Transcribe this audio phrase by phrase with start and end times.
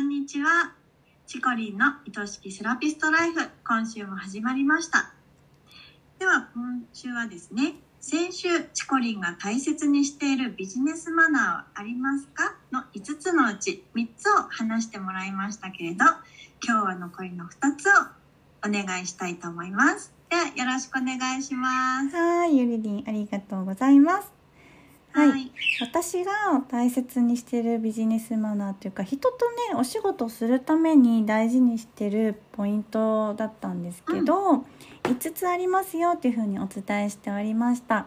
[0.00, 0.72] んにちは。
[1.26, 1.84] チコリンの
[2.16, 5.12] 愛しきセラピストライフ、今週も始まりました。
[6.18, 12.56] では、今週はですね、先週、チコリンが大切にしているビジネスマナーはありますか？
[12.72, 16.06] の5つのうち3つを話してもらいましたけれど、
[16.66, 17.90] 今日は残りの2つを
[18.66, 20.14] お願いしたいと思います。
[20.30, 22.16] では、よろしくお願いします。
[22.16, 24.39] はい、ゆりりんありがとうございます。
[25.12, 25.50] はい、
[25.80, 26.32] 私が
[26.68, 34.64] 大切にしてるビジネスマナーというか人とねお仕事をするために大事にしてるポイントだったんですけど、
[35.02, 38.06] 5つありますよっていうふうにお伝えしておりました。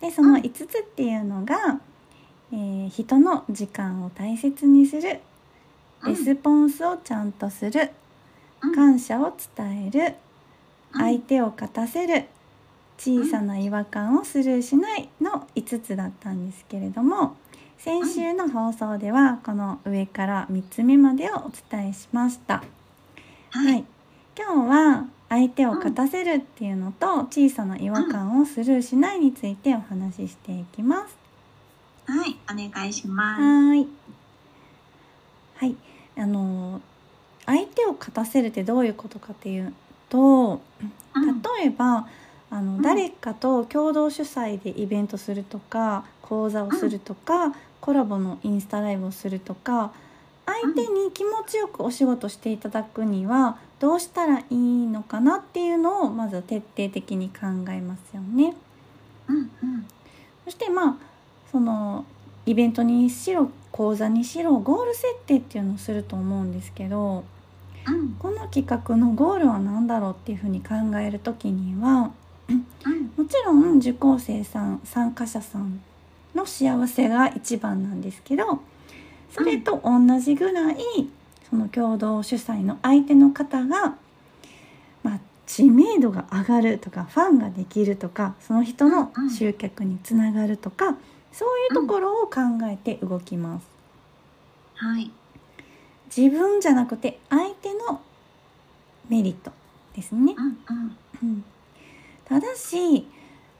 [0.00, 1.80] でその5つっていうのが、
[2.52, 5.20] えー人の時間を大切にする
[6.04, 7.90] レスポンスをちゃんとする
[8.62, 8.74] うん。
[8.74, 10.14] 感謝を伝える
[10.94, 11.00] うん。
[11.00, 12.26] 相手を勝たせる
[13.00, 17.34] 小さな違和感をスルーしないの5つだったんですけれども
[17.78, 22.56] 先週の放送ではこの上から3つ目までをお伝えしました。
[22.56, 22.62] は
[23.52, 23.84] はいい、
[24.36, 31.16] 今日は相手を勝たせるっていうのと小さな違和感をスルーしないについてお話ししていきます。
[32.04, 33.40] はい、お願いします。
[33.40, 33.88] はーい。
[35.56, 35.76] はい、
[36.18, 36.82] あの
[37.46, 39.72] 相手を勝たせるってどういうことかっていう
[40.10, 40.60] と、
[41.14, 42.06] うん例えば
[42.50, 42.82] あの、うん。
[42.82, 49.92] 誰かと共同主催でイベントするとか講座をするとか、コラボのインスタライブをするとか
[50.46, 58.54] 相手に気持ちよくお仕事していただくにはどうしたらいいのかなっていうのをまず徹底的に考えますよね。
[59.28, 59.86] うんうん。
[60.44, 60.96] そしてまあ
[61.50, 62.04] その
[62.46, 67.24] イベントにしろ講座にしろゴール設定っていうのをすると思うんですけど
[67.86, 68.14] うん。
[68.18, 72.12] この企画のゴールは何だろうっていうふうに考える時にはうん
[73.16, 75.80] もちろん受講生さん参加者さん
[76.34, 78.60] の幸せが一番なんですけど
[79.30, 80.76] それと同じぐらい
[81.48, 83.96] その共同主催の相手の方が、
[85.02, 90.96] まあ、知名度が上がるとかファンができるとかその人の集客につながるとか
[91.32, 93.66] そういうところを考えて動きます。
[94.74, 95.12] はい。
[96.14, 98.00] 自分じゃなくて相手の
[99.08, 99.52] メリット
[99.94, 100.34] ですね。
[100.36, 101.44] うんうんうん
[102.30, 103.08] ただし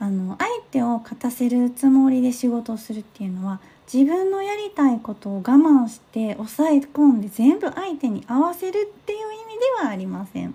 [0.00, 3.60] あの相手を勝たせるつもりで仕事をするっていうのは
[3.90, 10.54] 自分のやりたいことを我慢して抑え込んで全部相手に合わせるっていう意味ではありません。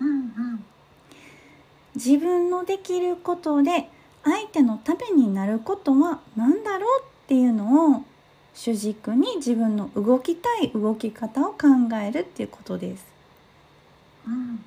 [0.00, 0.64] うんうん
[1.96, 3.88] 自分のできることで
[4.22, 8.02] 相手のためになることは何だろうっていうのを
[8.54, 11.66] 主軸に自分の動きたい動き方を考
[12.02, 13.06] えるっていうことです。
[14.26, 14.64] うん、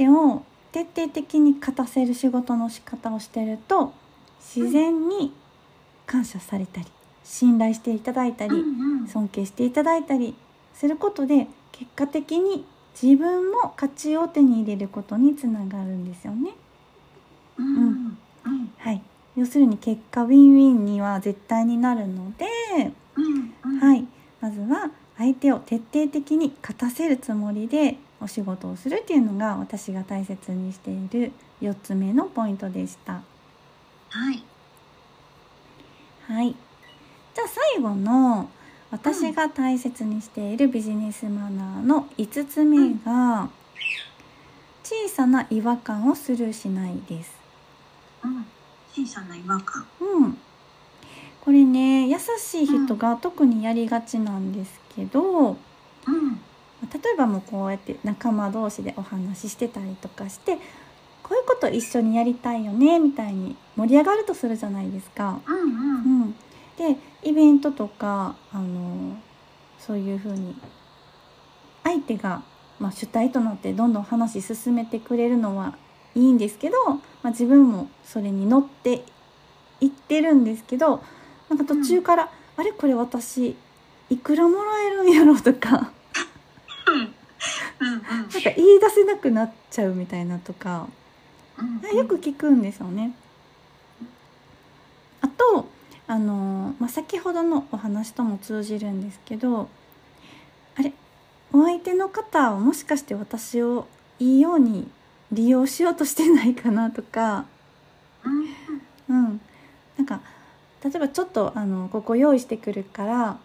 [0.00, 3.92] 手を徹底的に勝たせる仕事の仕方をしてると
[4.40, 5.30] 自然に
[6.06, 6.86] 感謝されたり
[7.22, 10.34] 信頼していただいたりうん尊敬していただいたり
[10.72, 12.64] することで結果的に
[13.00, 16.52] 自分も価値を手に入れることにつながるんですよね。
[17.58, 18.18] うん
[18.78, 19.02] はい、
[19.36, 22.46] 要するに結果ウィンウィンには絶対になるので、
[23.80, 24.06] はい、
[24.40, 33.20] まずは相手を徹底的に勝たせるつもりでお仕事をするっていうのが私が大切にしている4つ目のポイントでした。
[34.08, 34.42] はい。
[36.26, 36.52] はい、
[37.34, 38.48] じゃあ最後の
[38.90, 43.50] 私が大切にしているビジネスマナーの5つ目が
[44.82, 47.34] 小さな違和感をスルーしないです。
[48.24, 48.46] うん
[48.94, 49.86] 小さな違和感。
[50.00, 50.38] うん、
[51.42, 56.40] これね優しい人が特にやりがちなんですけど、うん。
[56.92, 60.56] 例えばもうこうやって仲間同士でお話ししてたりとかして
[61.22, 65.40] こういうこと一緒にやりたいよねみたいに盛り上がるとするじゃないですか。
[65.46, 66.20] うんううん。
[66.30, 66.34] ん、
[66.78, 69.16] でイベントとかあの
[69.78, 70.56] そういうふうに
[71.84, 72.42] 相手が、
[72.78, 75.76] まあ、主体となってどんどん話進めてくれるのは
[76.14, 79.04] いいんですけど、まあ、自分もそれに乗って
[79.80, 81.02] いってるんですけど
[81.48, 82.72] なんか途中から「あれ？
[82.72, 83.54] これ私
[84.10, 85.92] いくらもらえるんやろ?」とか。
[86.86, 87.14] うん。
[87.80, 90.88] うんなんか言い出せなくなっちゃうみたいなとか。
[91.58, 93.14] うんよく聞くんですよね。
[95.20, 95.68] あと
[96.06, 99.68] あの、まあ、先ほどのお話とも通じるんですけど
[100.76, 100.92] あれ
[101.52, 103.86] お相手の方はもしかして私を
[104.18, 104.88] いいように
[105.32, 107.46] 利用しようとしてないかなとか、
[108.24, 109.16] うん。
[109.16, 109.40] うん、
[109.96, 110.20] なんか
[110.82, 113.38] 例えばちょっとあのここ用意してくるから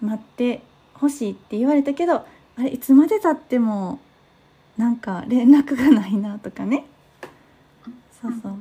[0.00, 0.62] 待って
[0.94, 2.26] ほしいって言われたけどあ
[2.62, 4.00] れいつまでたっても
[4.76, 6.84] なんか連絡がないなとかね。
[8.20, 8.56] そうそう。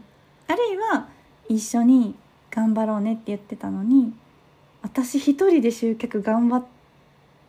[0.48, 1.08] あるいは
[1.50, 2.16] 一緒に
[2.52, 4.14] 頑張ろうねって言ってたのに
[4.82, 6.66] 私一人で集客頑張っ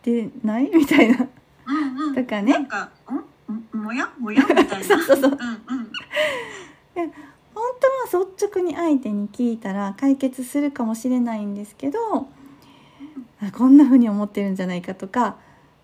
[0.02, 1.26] てないみたいな。
[1.66, 2.14] うんうん。
[2.14, 2.52] とかね。
[2.52, 2.90] なんか
[3.50, 3.78] ん？
[3.78, 3.82] ん？
[3.82, 4.10] もや？
[4.18, 4.42] もや？
[4.42, 4.70] みたいな。
[4.84, 5.30] そうそうそう。
[5.30, 5.38] うんうん。
[6.94, 7.10] 本
[8.10, 12.24] 当は率直に相手に聞いたら解決するかもしれないんですけどあ
[13.56, 15.36] こんな風に思ってるんじゃないかとか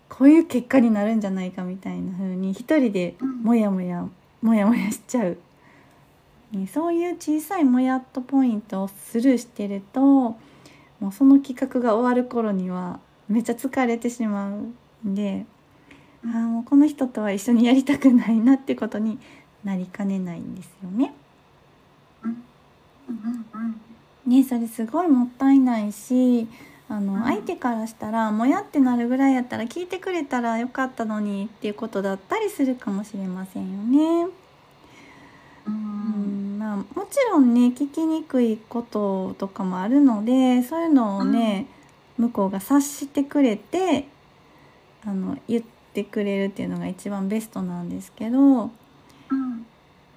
[0.09, 4.07] こういう結果になるんじゃないかみたいな風に一人でモヤモヤ
[4.41, 5.37] モヤモヤしちゃう、
[6.51, 15.45] ね、そういう小さいもやっとポイントをスルーしてるともうその企画が終わる頃にはめっちゃ疲れてしまうんで
[16.23, 19.19] あーもうこの人とは一緒にやりたくないなってことに
[19.63, 21.13] なりかねないんですよね。
[22.23, 22.45] うん
[23.09, 23.81] うんうん。
[24.25, 26.47] ねそれすごいもったいないし
[26.89, 27.07] あうん。
[27.07, 34.31] の相手からしたらもやってなるぐらいやったら聞いてくれたらよかったのにっていうことだったりするかもしれませんよね。
[35.67, 41.67] ううんんまあ、もちろんね聞きにくいこととかもあるのでそういうのをね、
[42.17, 44.07] 向こうが察してくれて
[45.05, 49.65] あの言ってくれるっていうのが一番ベストなんですけど、うん。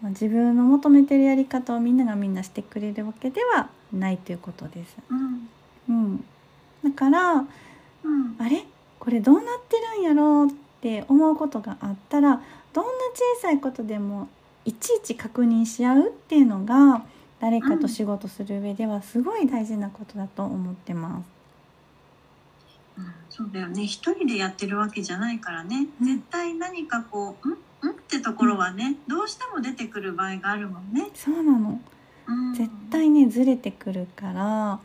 [0.01, 4.97] まあ、自分の求めてるやり方をみんながみんなしてくれるわけではないということです。
[5.11, 5.49] うん。
[5.89, 6.25] うん、
[6.85, 8.37] だからうん。
[8.39, 8.65] あれ？
[8.99, 12.41] これどうなってるんやろうって思うことがあったら
[12.73, 12.91] どんな
[13.37, 14.29] 小さいことでも
[14.65, 17.03] いちいち確認し合うっていうのが
[17.41, 21.25] 誰かと仕事する上ではすごい大事なことだと思ってます。
[22.99, 23.85] うんそうだよね。
[23.85, 26.07] 一人でやってるわけじゃないからね、うん。
[26.07, 27.53] 絶対何かこう「ん？
[27.53, 27.55] ん?」
[27.93, 31.09] ってところはね、どうしても出てくる場合があるもんね。
[31.15, 31.81] そうなの。
[32.27, 32.55] うん。
[32.55, 34.79] 絶対ねずれてくるからうん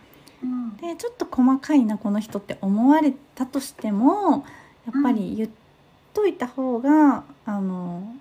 [0.81, 4.45] でちょっと細かいなこの人って思われたとしても
[4.85, 5.49] やっぱり言っ
[6.13, 8.13] といた方があの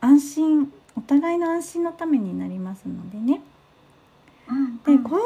[0.00, 3.40] 安心お互いの安心のためになりますのでね。
[4.48, 4.76] うん。
[4.78, 5.22] でこうい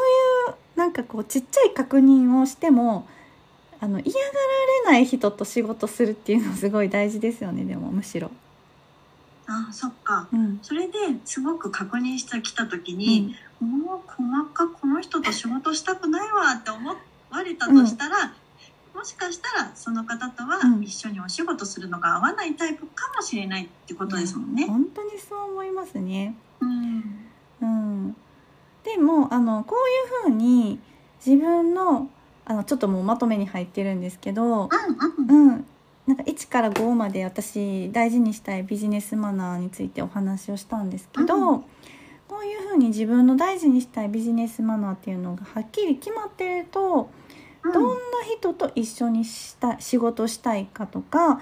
[0.53, 3.07] うなんかこうちっちゃい確認をしても
[3.81, 4.21] あの嫌が
[4.87, 8.31] られない人と仕事するっていうのすごい大事ですよねでもむしろ。
[9.47, 10.29] あそっか。
[10.33, 10.59] うん。
[10.63, 10.93] それで
[11.25, 16.89] すごく確認してきた時に、もう細かこの人と仕事したくないわって思
[17.31, 18.35] われたとしたら、
[18.95, 20.83] もしかしたらその方とはうん。
[20.83, 24.67] 一緒にお仕事するのが合わないタイプかもしれないってことですもんね。
[24.67, 26.35] 本当にそう思いますね。
[26.61, 27.29] うん。
[27.63, 28.17] うん、
[28.85, 30.79] でもあのこういうふうに
[31.25, 32.11] 自分の
[32.45, 35.49] あのちょっともうまとめに入ってるんですけど、うんうん。
[35.49, 35.67] うん、
[36.07, 41.65] なんか1から5まで私大事にしたいビジネスマナーについてお話をしたんですけど、うん
[42.33, 47.11] こういうふうに自分の大事にしたいビジネスマナーっていうのがはっきり決まってると、
[47.63, 47.73] うん。
[47.73, 47.93] どんな
[48.25, 51.41] 人と一緒にした仕事したいかとか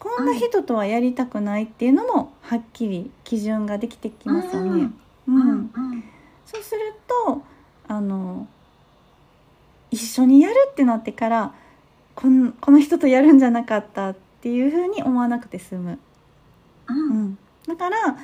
[0.00, 4.90] こんな人とはやりたくないっていうのもはっきり基準ができてきますよね。
[5.28, 5.70] うん。
[6.44, 7.42] そうすると
[7.86, 8.48] あの
[9.92, 11.54] 一緒にやるってなってから
[12.16, 15.98] こんこの人とやるんじゃなかったっていうふうに思わなくて済む、
[16.88, 18.16] ううんん、だから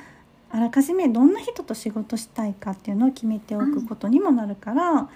[0.51, 5.09] あらかじめどんな人と仕事したいかっていうのを決めておくことにもなるから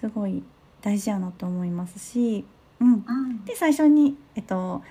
[0.00, 0.42] すごい
[0.82, 2.44] 大事やなと思いますし、
[2.80, 4.82] うん、うんで最初に、えっと、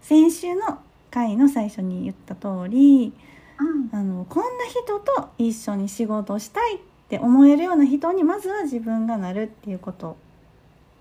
[0.00, 0.78] 先週の
[1.10, 3.12] 回の最初に言った通り
[3.58, 10.16] うんあのこんな人と一緒に仕事をしたいって思えるような人にまずは自分がなるっていうこと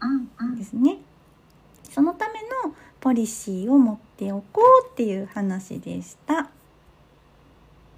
[0.01, 0.97] うんうんですね。
[1.89, 2.33] そのため
[2.65, 6.49] のポリシーを持っておこうっていう話でした。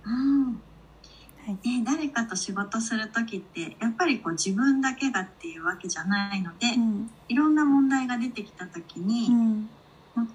[0.06, 0.62] うん
[1.64, 9.70] はいね、誰かと仕事する時ってやっぱりこう自分だけがっていうわけじゃないので、うんいろんな問題が出てきた時に、うん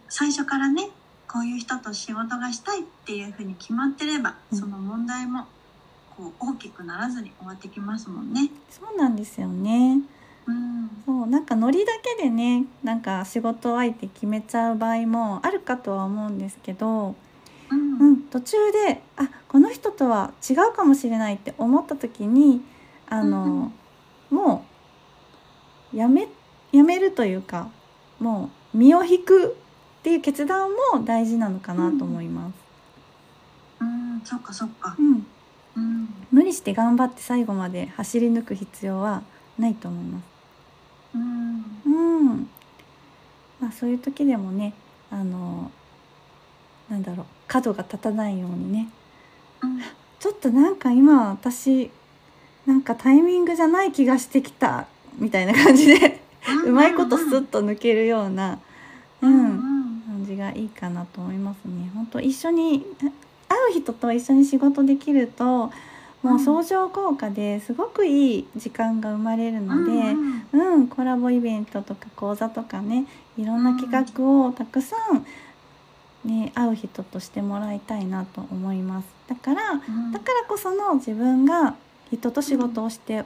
[0.08, 0.90] 最初からね
[1.26, 5.46] こういう人と仕事がしたいっていうふうに決まってれば、うんその問題も
[6.16, 8.50] こう大きくならずに終わってきますもんね。
[8.70, 10.00] そうなんですよね。
[10.46, 17.14] うんそうなんかノリだけでねなんか仕事相手決めちゃう場合もあるかとは思うんですけど、
[17.98, 18.08] うん。
[18.08, 22.60] うん、途中であこの人とは違うかもしれないって思った時に
[23.08, 23.72] あの、
[24.30, 24.64] も
[25.92, 26.28] うやめ
[26.72, 27.70] やめるというか
[28.18, 32.54] もう身を引くっていう決断も大事なのかなと思います。
[33.80, 34.20] うん。
[34.24, 34.96] そっかそっか。
[34.98, 35.02] う。
[35.02, 35.26] ん、
[35.76, 36.08] うん。
[36.30, 39.22] 無理して頑張って最後まで走り抜く必要は
[39.58, 40.24] ないと思います。
[41.14, 41.64] うん。
[41.84, 42.48] うん、
[43.60, 44.72] まあそういう時でもね
[45.10, 45.70] あの
[46.88, 48.88] なんだろう角が立たないようにね。
[49.62, 49.80] うん。
[50.18, 51.90] ちょっとなんか今私
[52.64, 54.86] なんかタイミングじゃない気がしてきた。
[55.18, 56.22] みたいな感じで。
[56.66, 58.58] うまいことスッと抜けるような、
[59.20, 59.46] ううん。
[59.48, 61.90] ん、感じがいいかなと思いますね。
[61.94, 62.86] 本当一緒に
[63.48, 65.70] 会う人と一緒に仕事できると
[66.22, 69.90] もう相乗効果ですごくいい時間が生まれるので、
[70.52, 70.74] うん。
[70.74, 73.04] うん、コラボイベントとか講座とかね
[73.36, 75.26] いろんな企画をたくさん、
[76.24, 79.08] ね、会う人としてもらいたいなと思います。
[79.28, 80.12] だからうん。
[80.12, 81.74] だからこその自分が
[82.10, 83.24] 人と仕事をして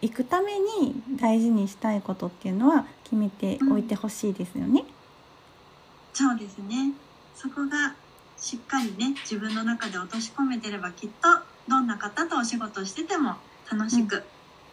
[0.00, 4.84] いくために大事にしたいことっていうのは決めておいてほしいですよね。
[6.12, 6.92] そうですね。
[7.36, 7.94] そこが
[8.36, 11.28] しっかりね自分の中で落とし込めてればきっと
[11.68, 13.36] どんな方とお仕事してても
[13.70, 14.24] 楽しく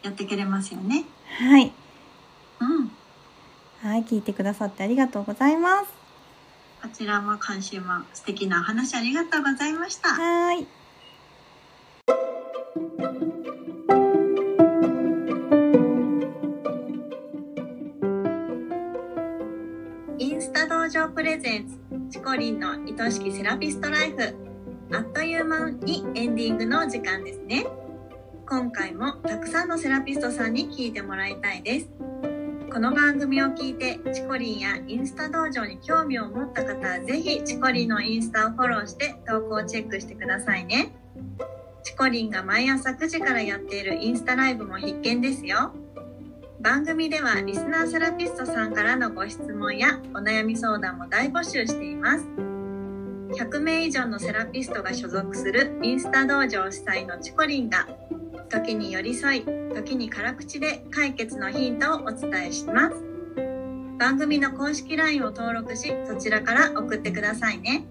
[0.02, 1.06] やっていけれますよね。
[1.40, 1.72] はい、
[2.60, 2.92] うん。
[3.82, 5.99] はい、聞いてくださってありがとうございます。
[6.82, 10.10] こちらも今週も素敵なお話ありがとうございました。
[10.10, 10.68] はい。
[20.18, 21.78] インスタ道場プレゼンツ
[22.12, 24.36] チコリンの愛しきセラピストライフ。
[24.92, 27.66] あっという間にエンディングの時間ですね。
[28.50, 31.90] 今回もたくさんのセラピストさんに聞いてもらいたいです
[32.72, 40.92] この番組を聞いてチコリンやインスタ道場に興味を持った方はぜひチコリンのインスタをフォローして投稿をチェックしてくださいね。
[41.84, 45.74] チコリンが毎朝9時からやっているインスタライブも必見ですよ。
[46.62, 52.26] 番組ではリスナーセラピストさんからのご質問やお悩み相談も大募集しています。
[53.32, 57.88] 100名以上のセラピストが所属するインスタ道場主催のチコリンが
[58.50, 62.96] 時に寄り添い時に辛口で解決のヒントをお伝えします
[63.98, 67.86] 番組の公式 LINE を登録しそちらから送ってくださいね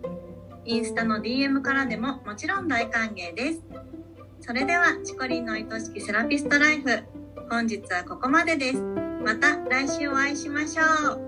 [0.65, 3.63] インスタの DM からでももちろん大歓迎です
[4.41, 7.19] それではチコリンの愛しきセラピストライフ
[7.51, 8.83] 本日はここまでです。
[8.83, 11.28] また来週お会いしましょう。